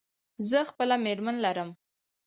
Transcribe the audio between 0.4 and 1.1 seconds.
زه خپله